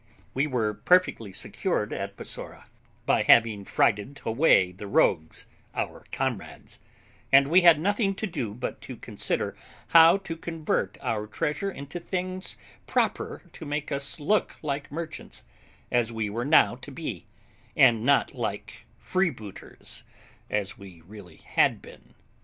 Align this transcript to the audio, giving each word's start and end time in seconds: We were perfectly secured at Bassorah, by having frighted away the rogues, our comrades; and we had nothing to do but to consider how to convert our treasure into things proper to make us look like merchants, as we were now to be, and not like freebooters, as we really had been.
We 0.33 0.47
were 0.47 0.73
perfectly 0.73 1.31
secured 1.31 1.93
at 1.93 2.17
Bassorah, 2.17 2.65
by 3.05 3.21
having 3.21 3.63
frighted 3.63 4.19
away 4.25 4.71
the 4.71 4.87
rogues, 4.87 5.45
our 5.75 6.05
comrades; 6.11 6.79
and 7.31 7.49
we 7.49 7.61
had 7.61 7.79
nothing 7.79 8.15
to 8.15 8.25
do 8.25 8.55
but 8.55 8.81
to 8.81 8.95
consider 8.97 9.55
how 9.89 10.17
to 10.17 10.35
convert 10.35 10.97
our 11.01 11.27
treasure 11.27 11.69
into 11.69 11.99
things 11.99 12.57
proper 12.87 13.43
to 13.53 13.63
make 13.63 13.91
us 13.91 14.19
look 14.19 14.57
like 14.63 14.91
merchants, 14.91 15.43
as 15.91 16.11
we 16.11 16.31
were 16.31 16.45
now 16.45 16.73
to 16.77 16.89
be, 16.89 17.27
and 17.77 18.03
not 18.03 18.33
like 18.33 18.87
freebooters, 18.97 20.03
as 20.49 20.79
we 20.79 21.01
really 21.01 21.37
had 21.45 21.79
been. 21.79 22.15